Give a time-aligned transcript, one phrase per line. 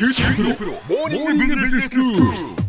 [0.00, 2.59] QT プロ,プロモーニングビジネススクール。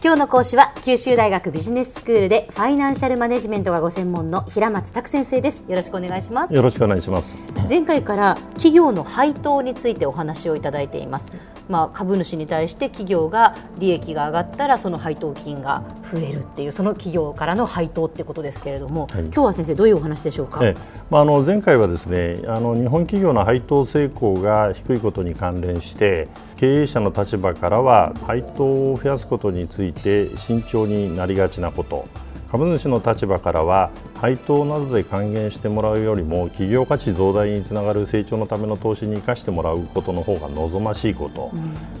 [0.00, 5.64] 今日の講師は九州大学ビジネススクールでファイナンシャルマネジメントがご専門の平松卓先生です。
[5.66, 6.54] よろしくお願いします。
[6.54, 7.36] よろしくお願いします。
[7.68, 11.32] 前回から企業の配当についてお話をいただいています。
[11.68, 19.24] まあ株主に対して企業が利益が上がったらその配当金が増えるっていうその企業からの配当ってことですけれども、はい。
[19.24, 20.80] 今日は先生どういうお話でしょうか、ええ。
[21.10, 32.06] まあ、あの前回はですねあの日本企業の配当成功が低いことに関連して経営者の立場からは配当を増やすことについて慎重になりがちなこと。
[32.50, 41.52] 株主の立場からは配当などで還元してもらうよりも企業価値増大につながる成長のための投資に生かしてもらうことの方が望ましいこと、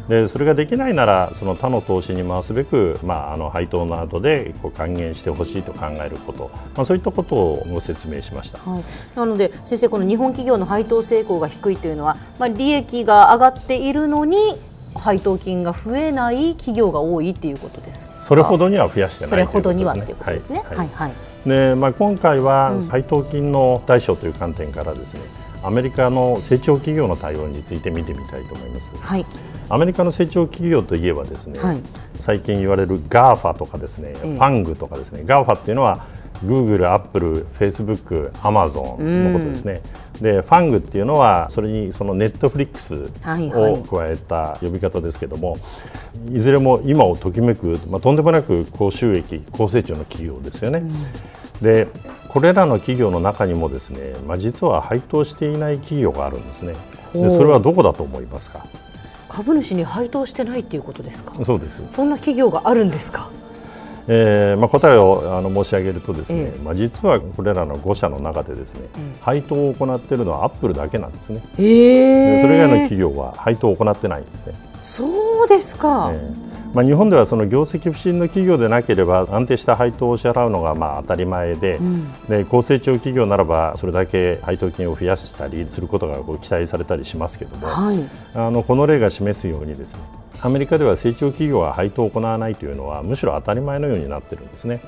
[0.08, 8.58] でそれができないならその他の投資に回すべく、まあ、あの配当などでこう還元してほしいと考えること、まあ、そういったことをご説明しました。
[8.58, 8.84] はい、
[9.14, 14.56] なので先生この日本企業の配当成功が低いというのは、まあ、利益が上がっているのに
[14.98, 20.58] 配当金が増えない企業が多いっていうことですかそれほどには増やしてないそれほどにはとっていうことですね。
[20.58, 21.12] はいはいはい。
[21.46, 25.20] でまあ、今回はうん配当金の対処という観点からですね
[25.62, 28.92] アメリカの成長企業の対応について見てみたいと思います。
[28.94, 29.24] はい。
[29.70, 31.80] アメリカの成長企業といえばですね、はい
[32.18, 36.04] 最近言われる GAFA とかですね、ええファングとかですね GAFA っていうのは
[36.44, 39.82] Google、Apple、Facebook、Amazon のことですね。
[40.20, 45.58] でファングっていうのはそれにそのネットフリックスはいはいを加えた呼び方ですけども、
[46.32, 50.82] いずれも今をときめく、まあ、とんでもなく高収益高成長の企業ですよね。
[51.62, 51.86] で
[52.28, 56.74] これらの企業の中にもですね、まあ、実は配当していない企業があるんですね。
[57.14, 58.66] でそれはどこだと思いますか？
[59.28, 61.32] 株主に配当してないっていうことですか？
[61.44, 63.30] そうですそんな企業があるんですか？
[64.10, 66.58] えーまあ、答えをあの申し上げるとですね、ええ。
[66.64, 69.18] まあ、実はこれらの5社の中でですね、ええ。
[69.20, 71.64] 配当を行っているのはアップルだけなんですね、えで
[72.38, 76.10] えそれ以外の企業は配当を行ってないんですね、そうですか。
[76.14, 76.48] ええ。
[76.74, 82.12] まあ、日本ではその業績不振の企業でなければ安定した配当を支払うのがまあ当たり前で,、ん。
[82.28, 88.04] で高成長企業ならばそれだけ配当金を増やしたりすることがこう期待されたりしますけども、はい。
[88.34, 90.00] あのこの例が示すようにですね
[90.40, 94.80] アメリカでは成長企業は配当を行わないというのはむしろ当たり前のようになっているんですね。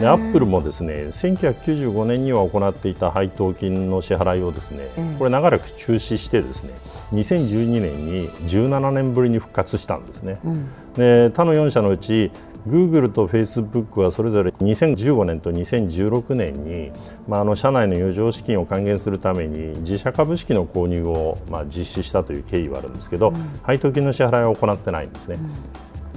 [0.00, 6.70] でアップルもですね1995年には行っていた配当金の支払いをですね、ええこれ長らく中止してですね
[7.12, 10.40] 2012年に17年ぶりに復活したんですね。
[10.44, 10.68] うん。
[10.96, 12.30] で他の4社のうち
[12.66, 16.92] Google と Facebook はそれぞれ2015年と2016年に、
[17.28, 23.32] まあ、あの社内の余剰資金を還元するために自社株式の購入を、まあ、実施したという経緯はあるんですけど、
[23.62, 25.38] 配当金の支払いは行ってないんですね。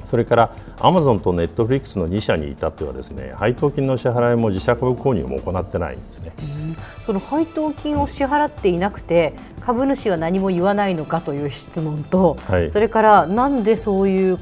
[0.04, 6.34] それからアマゾンとネットフリックスの2社に至ってはですね配当金の支払いも自社株購入も行ってないんですね。
[7.06, 14.40] その配当金を支払っていなくて株主は何も言わないのかという質問と、はいそれからなんでそういう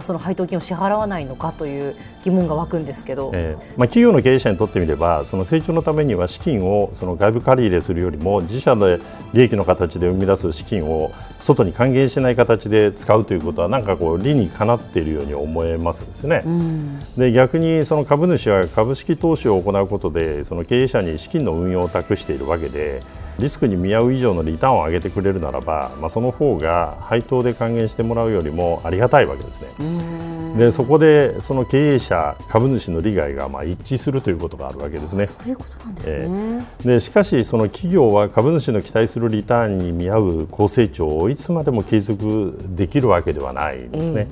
[0.00, 9.00] その配当金を支払わないのかという疑問が湧くんですけど、えーまあ、企業の経営者にとってみればその成長のためには資金をその外部借り入れするよりも自社で
[9.32, 16.42] 利益の形で生み出す資金を外に還元しない形で使うということはなんかこう理にかなっているように思えますですね。
[16.44, 17.00] うん。
[17.16, 23.02] で逆にその株主は株式投資を行うことでその経営者に資金の運用を託しているわけで
[23.38, 30.56] リスクに見合う以上のリターンを上げてくれるならば、まあ、その方が配当で還元してもらうよりもありがたいわけですね。
[30.56, 35.26] でそこでその経営者株主の利害がまあ一致するということがあるわけですね。
[35.26, 36.66] そういうことなんですね。
[36.84, 44.28] でしかし、その企業は株主の期待するリターンに見合う高成長をいつまでも継続できるわけではないんですね。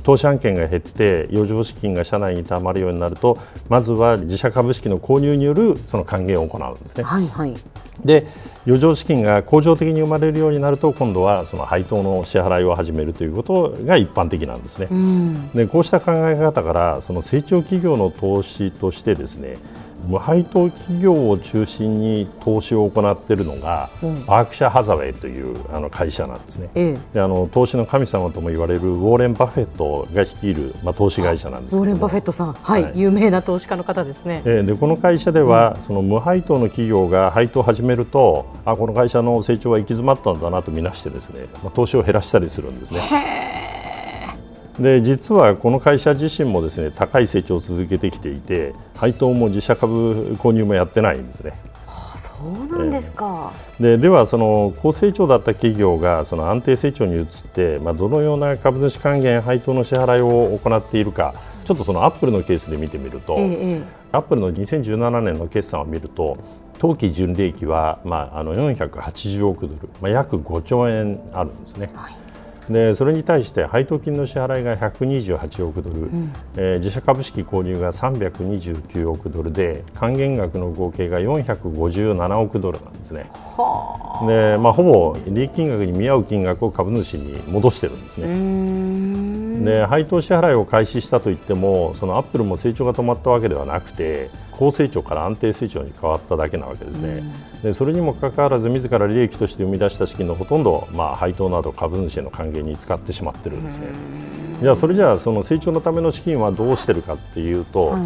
[0.00, 3.38] 投資案件が減って余剰資金が社内にたまるようになると
[3.68, 7.04] まずは自社株式の購入によるその還元を行うんですね。
[7.04, 7.54] はいはい。
[8.04, 8.26] で
[8.66, 14.88] 余剰資金が恒常的に生まれるようになると今度はその配当の支払いを始めるということが一般的なんですね。
[14.90, 15.50] うん。
[15.50, 19.58] でこうした考え方からその成長企業の投資としてですね
[20.06, 26.68] 無配当企業を中心に投資を行っているのが、うんバークシャー・ハザウェイというあの会社なんですね。
[26.74, 26.98] ええ。
[27.14, 34.42] であの投資の神様とも言われるウォーレン・バフェットが率いる、まあ、投資会社なんですけどもウォーレン・バフェットさん、はい、はい有名な投資家の方ですね。
[34.44, 43.61] えーでこの会社では、その無配当の企業が配当を始めるとあこの会社の成長は行き詰まったんだなとみなしてですね、まあ、投資を減らしたりするんですね。
[44.78, 51.52] で実はこの会社自身もですね高い成長を続けてきていて配当も自社株購入もやってないんですね。
[51.86, 53.52] あそうなんですか。
[53.78, 61.34] でではその高成長だった企業がその安定成長に移って、まあ、どのような株主還元配当の支払いを行っているか
[61.64, 66.36] ちょっとそのアップルのケースで見てみると、ええアップルの2017年の決算を見ると
[66.78, 71.88] 当期純利益は、まあ、あの480億ドル、まあ、約5兆円あるんですね。
[71.94, 72.21] はい
[72.72, 76.10] でそれに対して配当金の支払いが128億ドル、
[76.56, 83.24] えー自社株式購入が329億ドルで還元額の合計が457億ドルなんですね。
[83.30, 89.41] はでまあ、ほぼ利益金額に見合う金額を株主に戻してるんですね。
[89.62, 97.22] んで配当支払いを開始したといってもそのアップルも成長が止まったわけではなくて高成長から安定成長に変わっただけなわけですね。
[97.62, 103.88] でそれにもかかわらず自ら利益として生み出した資金のほとんどを、まあ、配当など株主への還元に使ってしまってるんですね。
[104.60, 108.00] じゃあそれじゃあその成長のための資金はどうしてるかっていうと、はい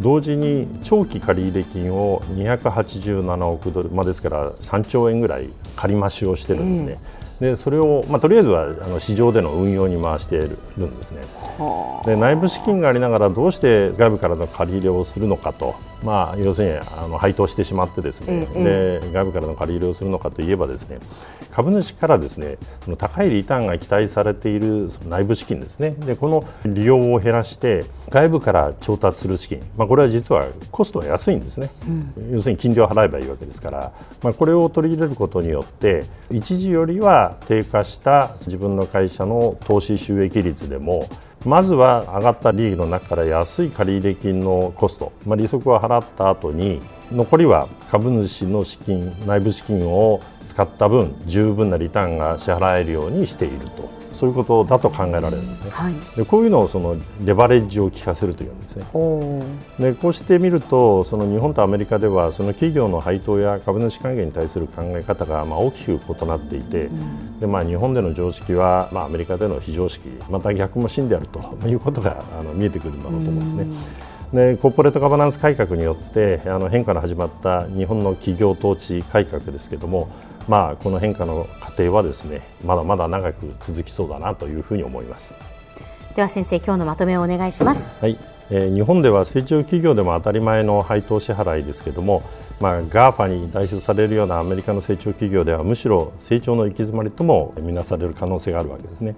[0.00, 7.19] 同時に長期借入金を287億ドル、まあ、ですから3兆円ぐらい借り増しをしてるんですね。
[7.40, 11.22] でそれを、まあ、とりあえずはあの市場での運用に回しているんですね。
[11.58, 20.98] はで内部資金がありながらどうして外部からの借り入れをするのかと、まあ、要するにあの配当してしまってですね、えで外部からの借り入れをするのかといえばですね
[21.50, 25.90] 株主からですねその高いリターンが期待されているその内部資金ですね。
[25.90, 31.70] でこの利用を減らして外部から調達する資金、まあ、これは実はコストは安いんですね、
[32.30, 33.92] 要するに金利を払えばいいわけですから、
[34.22, 41.08] まあ、これを取り入れることによって一時よりは低下した自分の会社の投資収益率でも
[41.44, 46.80] まずは上がった利益の中から安い借入金のコスト、まあ、利息を払った後に
[47.10, 53.99] 残りは株主の資金内部資金を使った分十分なリターンが支払えるようにしていると。
[54.20, 55.70] そういうことだと考えられるんですね。
[55.70, 58.84] はいでこういうのをそのレバレッジを効かせるというんですね。
[59.78, 66.90] でこうしてみるとその日本とアメリカではその企業の配当や株主還元に対する考え方がまあ大きく異なっていて、
[67.40, 74.09] でまあ、日本での常識は、まあ、アメリカでの非常識また逆も真であるということがあの見えてくるんだろうと思うんですね。
[74.32, 80.08] でコーポレートガバナンス改革によってあの変化の始まった日本の企業統治改革ですけれども、
[80.46, 85.34] まあ、この変化の過程はですねまだまだ長く続きそうだなというふうに思います。
[86.14, 88.18] では先生今日のまとめをお願いしますはい、
[88.50, 92.22] えー日本では成長企業でも当たり前の配当支払いですけれども、
[92.60, 99.14] まあ、GAFA に代表されるようなアメリカの成長企業ではむしろ成長の行き詰まりとも見なされる可能性があるわけですね。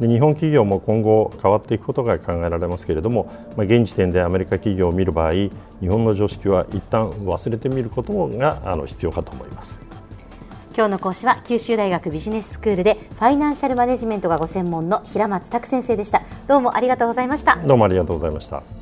[0.00, 5.50] で日本企業も今後変わっていくことが考えられますけれども、まあ、現時点でアメリカ企業を見る場合日
[5.88, 9.80] 本の常識は一旦忘れてみることがあの必要かと思います。
[10.74, 18.81] 今日の講師は九州大学ビジネススクールでファイナンシャルマネジメントがご専門の平松卓先生でしたどうもありがとうございましたどうもありがとうございました。